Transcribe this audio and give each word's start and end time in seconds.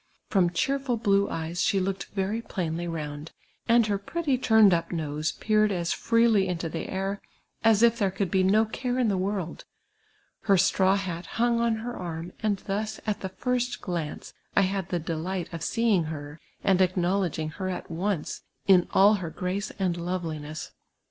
From 0.31 0.49
cheerful 0.49 0.97
blue 0.97 1.29
eyes 1.29 1.61
she 1.61 1.79
looked 1.79 2.05
very 2.05 2.41
])lainly 2.57 2.87
round, 2.91 3.33
and 3.69 3.85
her 3.85 3.99
pretty 3.99 4.35
turned 4.35 4.73
up 4.73 4.91
nose 4.91 5.33
peered 5.33 5.71
as 5.71 5.93
fieely 5.93 6.47
into 6.47 6.67
the 6.69 6.89
air 6.89 7.21
as 7.63 7.83
if 7.83 7.99
there 7.99 8.09
could 8.09 8.31
be 8.31 8.41
no 8.41 8.65
care 8.65 8.97
in 8.97 9.09
the 9.09 9.15
world; 9.17 9.63
her 10.45 10.57
straw 10.57 10.95
hat 10.95 11.27
hung 11.37 11.59
on 11.59 11.75
her 11.75 11.95
arm, 11.95 12.33
and 12.41 12.57
thus, 12.65 12.99
at 13.05 13.19
the 13.19 13.29
first 13.29 13.79
glance, 13.79 14.33
I 14.55 14.61
had 14.61 14.89
the 14.89 14.97
delight 14.97 15.53
of 15.53 15.61
see 15.63 15.93
ing 15.93 16.05
her, 16.05 16.39
and 16.63 16.81
acknowledging 16.81 17.49
her 17.61 17.69
at 17.69 17.91
once 17.91 18.41
in 18.65 18.87
all 18.93 19.13
her 19.21 19.29
grace 19.29 19.69
and 19.77 19.95
loveliness. 19.95 20.71